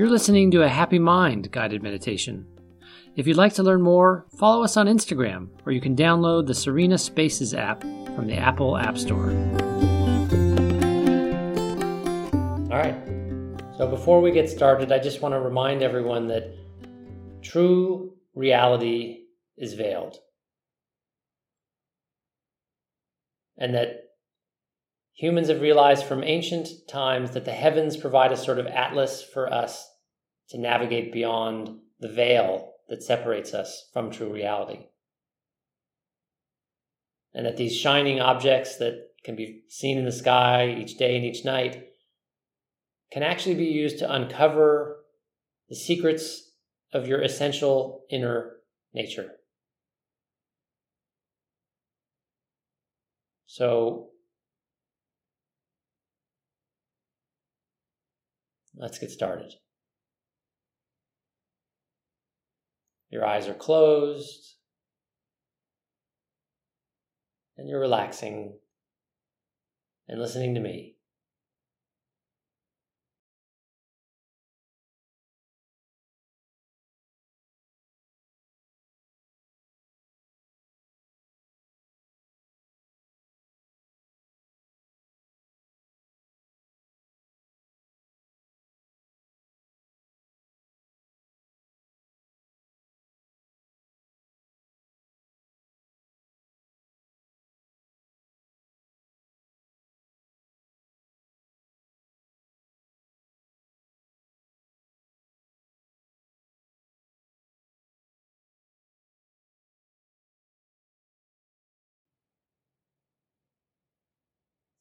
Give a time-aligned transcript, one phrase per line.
[0.00, 2.46] You're listening to a Happy Mind guided meditation.
[3.16, 6.54] If you'd like to learn more, follow us on Instagram, or you can download the
[6.54, 9.28] Serena Spaces app from the Apple App Store.
[12.70, 12.96] All right.
[13.76, 16.56] So before we get started, I just want to remind everyone that
[17.42, 19.24] true reality
[19.58, 20.16] is veiled.
[23.58, 24.04] And that
[25.12, 29.52] humans have realized from ancient times that the heavens provide a sort of atlas for
[29.52, 29.88] us
[30.50, 34.86] to navigate beyond the veil that separates us from true reality.
[37.32, 41.24] And that these shining objects that can be seen in the sky each day and
[41.24, 41.86] each night
[43.12, 45.04] can actually be used to uncover
[45.68, 46.50] the secrets
[46.92, 48.56] of your essential inner
[48.92, 49.30] nature.
[53.46, 54.10] So,
[58.76, 59.52] let's get started.
[63.10, 64.54] Your eyes are closed
[67.58, 68.56] and you're relaxing
[70.08, 70.96] and listening to me.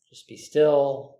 [0.10, 1.19] Just be still.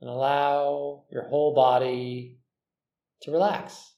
[0.00, 2.38] And allow your whole body
[3.22, 3.94] to relax.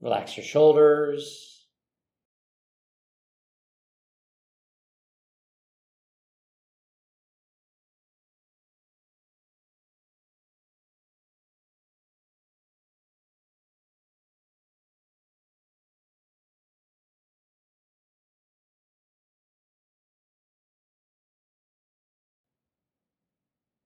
[0.00, 1.66] Relax your shoulders.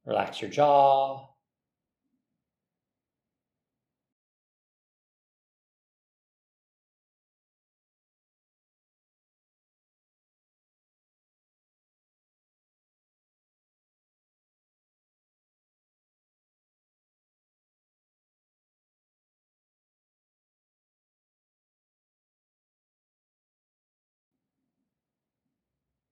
[0.05, 1.32] Relax your jaw.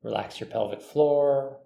[0.02, 1.60] Relax your pelvic floor.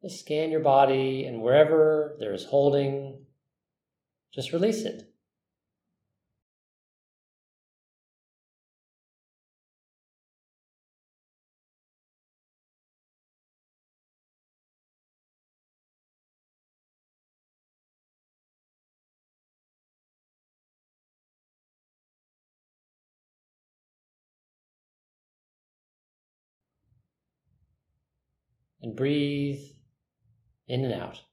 [0.00, 3.17] Just scan your body, and wherever there is holding,
[4.32, 5.12] just release it.
[28.82, 29.60] and breathe
[30.66, 31.27] in and out.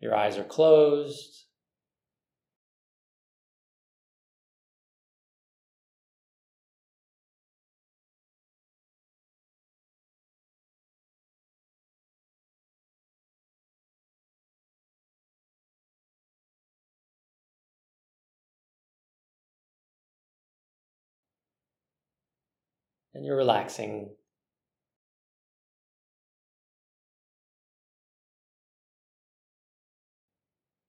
[0.00, 1.44] Your eyes are closed.
[23.14, 24.10] And you're relaxing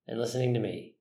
[0.07, 0.96] and listening to me.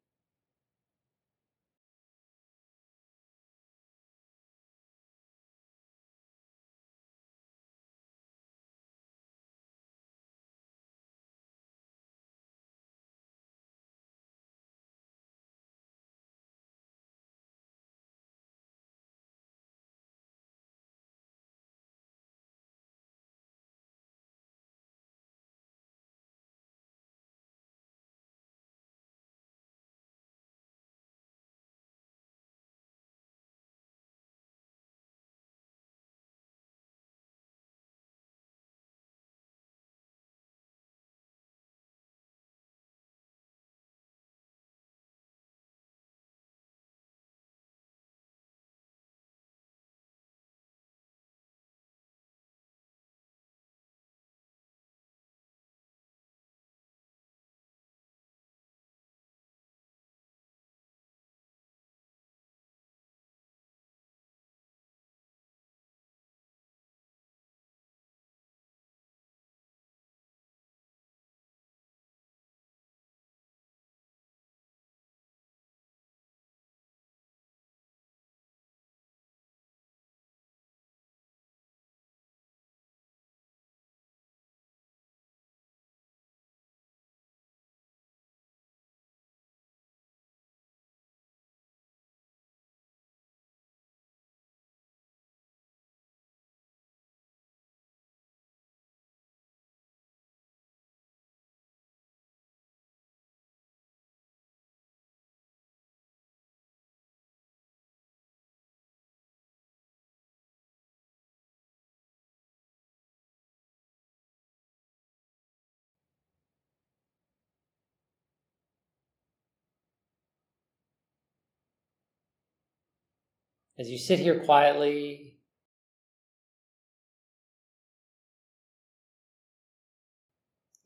[123.78, 125.34] As you sit here quietly,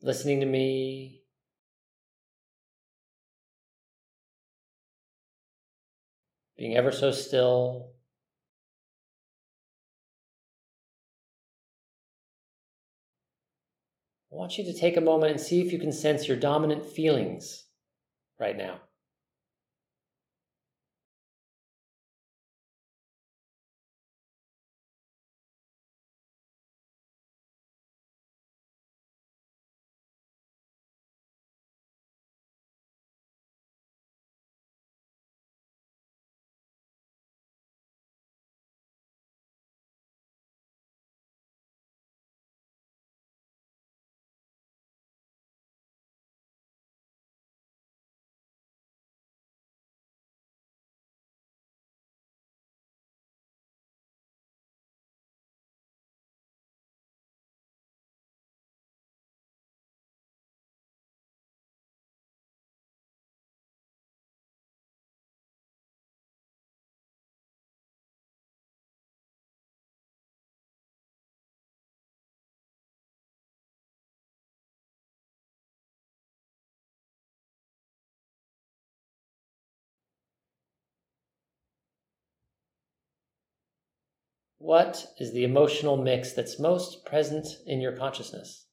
[0.01, 1.21] listening to me,
[6.57, 7.93] being ever so still.
[14.31, 16.85] I want you to take a moment and see if you can sense your dominant
[16.85, 17.65] feelings
[18.39, 18.79] right now?
[84.63, 88.67] What is the emotional mix that's most present in your consciousness?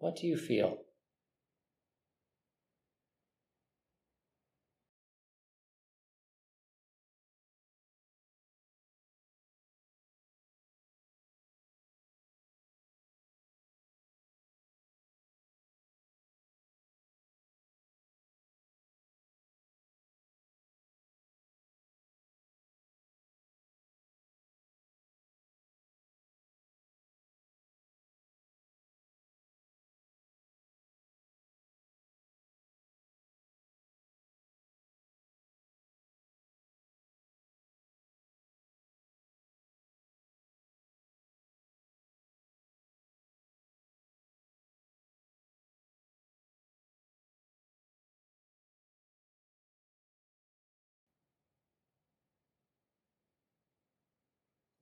[0.00, 0.78] What do you feel?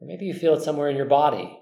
[0.00, 1.58] Or maybe you feel it somewhere in your body.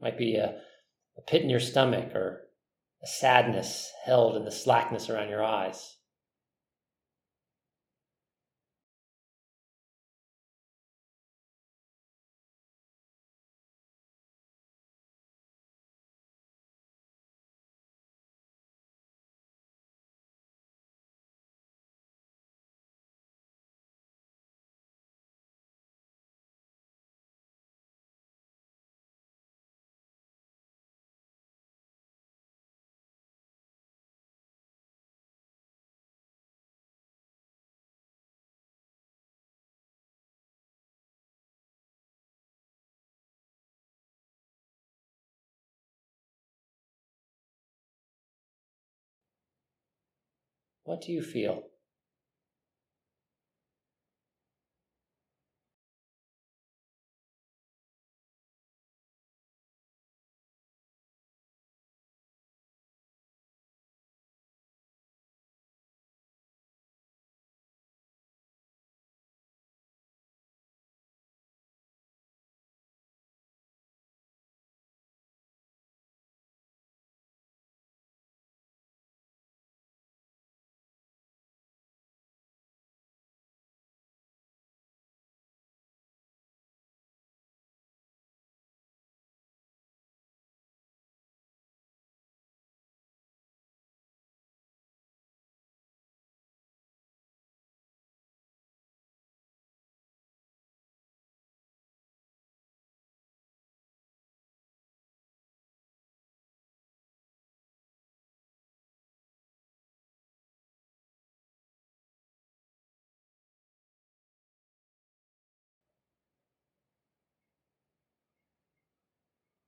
[0.00, 0.56] Might be a,
[1.16, 2.42] a pit in your stomach or
[3.02, 5.96] a sadness held in the slackness around your eyes.
[50.92, 51.71] What do you feel?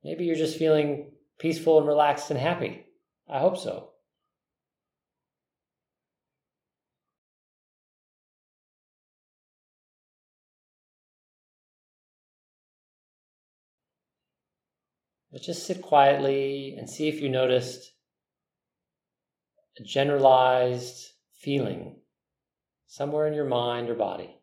[0.05, 2.85] Maybe you're just feeling peaceful and relaxed and happy.
[3.27, 3.89] I hope so.
[15.33, 17.91] But just sit quietly and see if you noticed
[19.81, 21.97] a generalized feeling
[22.87, 24.39] somewhere in your mind or body.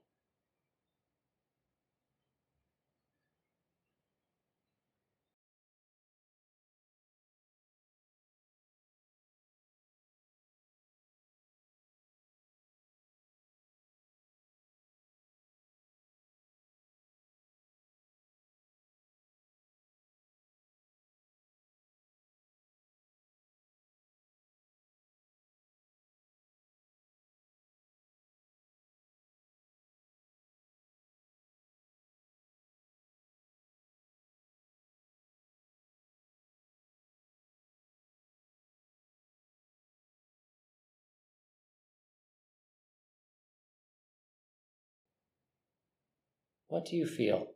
[46.72, 47.48] What do you feel?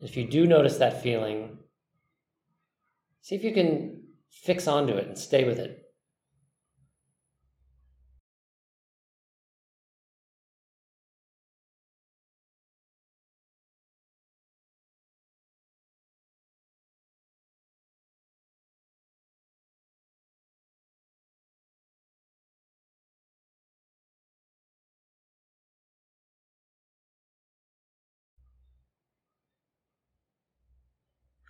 [0.00, 1.58] If you do notice that feeling,
[3.20, 5.87] see if you can fix onto it and stay with it.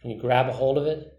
[0.01, 1.18] Can you grab a hold of it?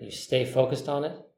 [0.00, 1.29] You stay focused on it?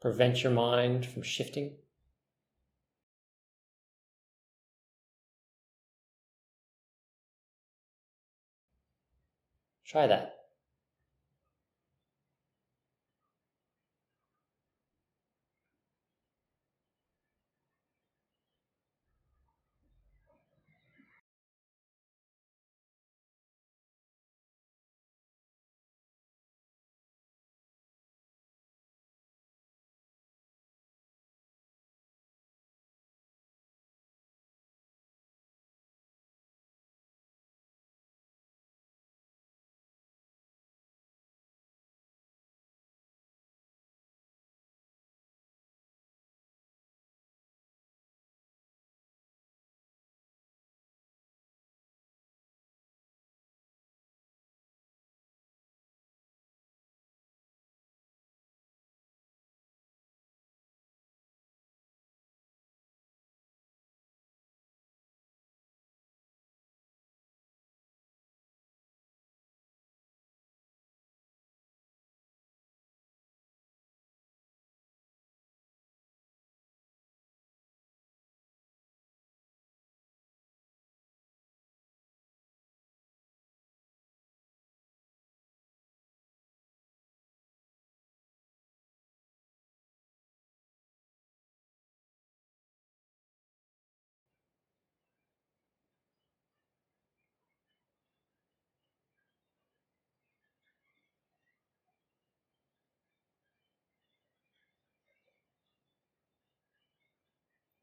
[0.00, 1.76] Prevent your mind from shifting.
[9.84, 10.39] Try that.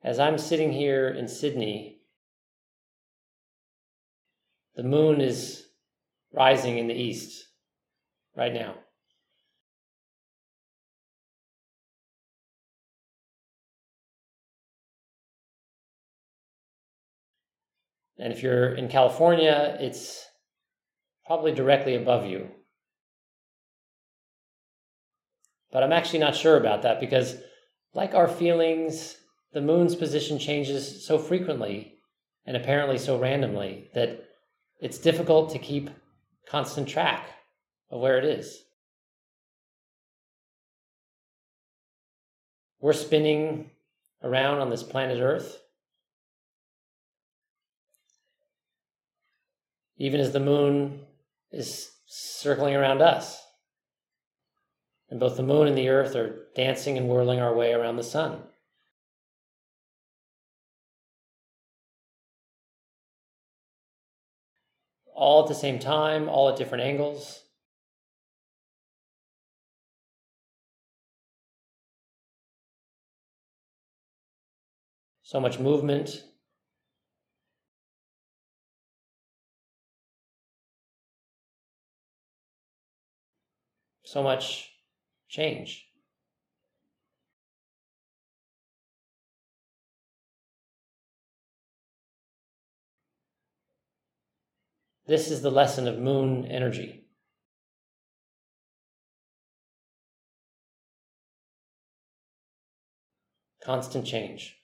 [0.08, 2.00] As I'm sitting here in Sydney,
[4.78, 5.66] the moon is
[6.32, 7.46] rising in the east
[8.34, 8.76] right now.
[18.18, 20.26] And if you're in California, it's
[21.26, 22.48] probably directly above you.
[25.70, 27.36] But I'm actually not sure about that because,
[27.94, 29.18] like our feelings,
[29.58, 31.96] the moon's position changes so frequently
[32.46, 34.24] and apparently so randomly that
[34.80, 35.90] it's difficult to keep
[36.48, 37.28] constant track
[37.90, 38.66] of where it is.
[42.80, 43.72] We're spinning
[44.22, 45.58] around on this planet Earth.
[49.98, 51.00] Even as the moon
[51.52, 53.42] is circling around us.
[55.10, 58.04] And both the moon and the earth are dancing and whirling our way around the
[58.04, 58.44] sun.
[65.18, 67.44] All at the same time, all at different angles.
[75.24, 76.24] So much movement,
[84.06, 84.72] so much
[85.28, 85.87] change.
[95.08, 97.06] This is the lesson of moon energy.
[103.64, 104.58] Constant change.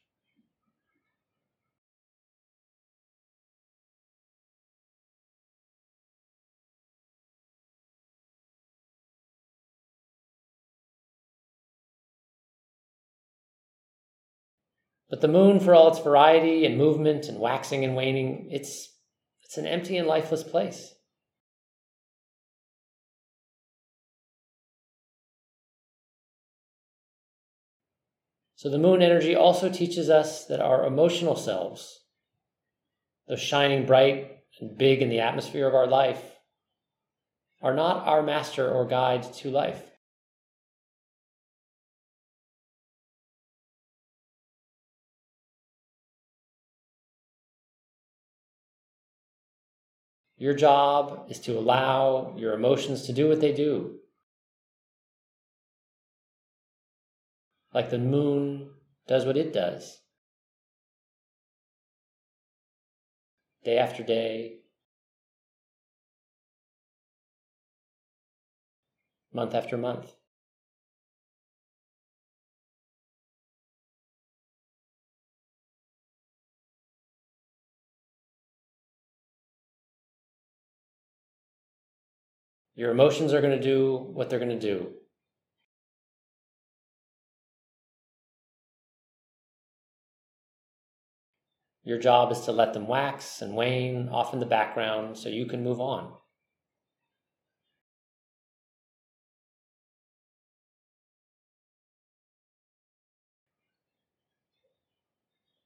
[15.10, 18.93] But the moon, for all its variety and movement and waxing and waning, it's,
[19.54, 20.96] it's an empty and lifeless place.
[28.56, 32.00] So the moon energy also teaches us that our emotional selves,
[33.28, 36.24] those shining bright and big in the atmosphere of our life,
[37.62, 39.84] are not our master or guide to life.
[50.44, 54.00] Your job is to allow your emotions to do what they do.
[57.74, 58.72] Like the moon
[59.08, 60.02] does what it does.
[63.64, 64.58] Day after day,
[69.32, 70.14] month after month.
[82.76, 84.94] Your emotions are going to do what they're going to do.
[91.84, 95.46] Your job is to let them wax and wane off in the background so you
[95.46, 96.14] can move on.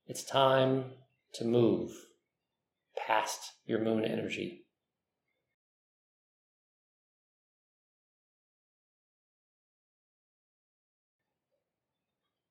[0.08, 0.86] It's time
[1.34, 1.92] to move
[2.96, 4.67] past your moon energy.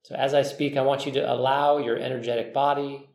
[0.07, 3.09] So, as I speak, I want you to allow your energetic body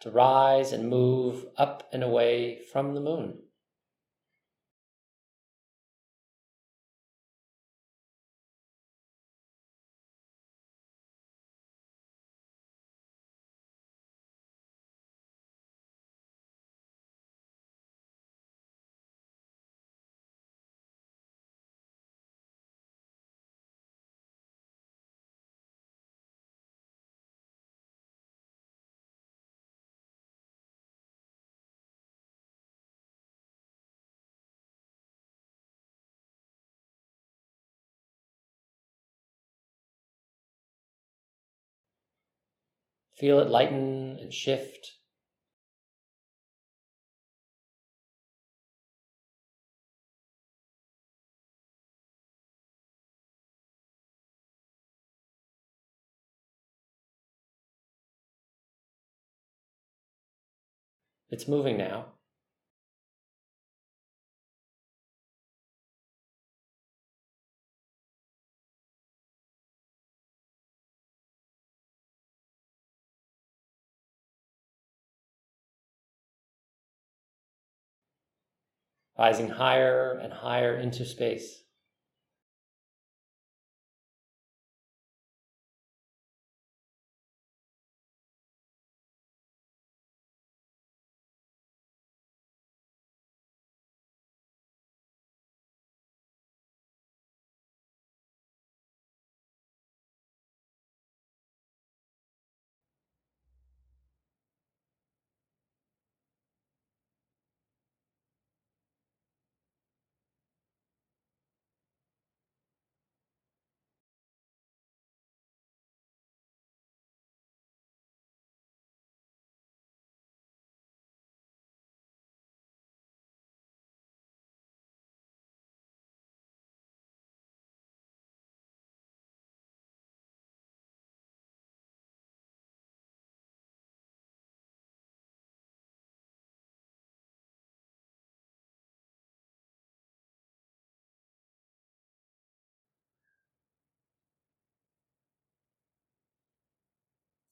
[0.00, 3.38] to rise and move up and away from the moon.
[43.20, 44.92] Feel it lighten and shift.
[61.28, 62.06] It's moving now.
[79.18, 81.62] Rising higher and higher into space.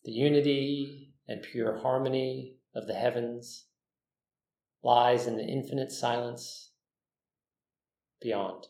[0.08, 3.66] The unity and pure harmony of the heavens
[4.82, 6.70] lies in the infinite silence
[8.18, 8.68] beyond.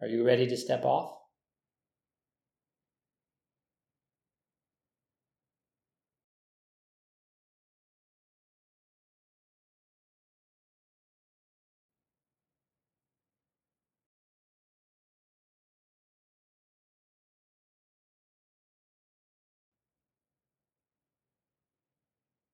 [0.00, 1.25] Are you ready to step off?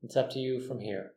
[0.02, 1.12] It's up to you from here.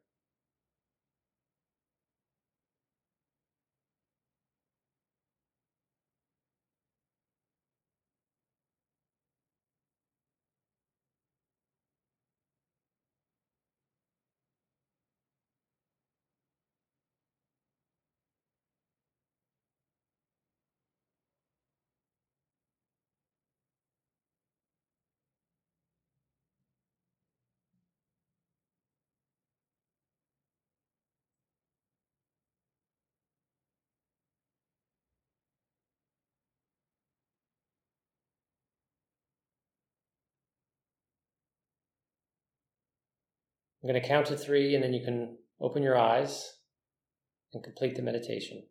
[43.86, 46.54] I'm going to count to three, and then you can open your eyes
[47.54, 48.64] and complete the meditation.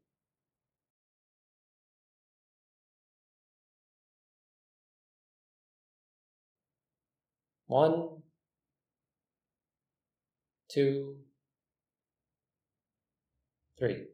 [7.69, 8.23] One,
[10.69, 11.19] two,
[13.79, 14.14] three.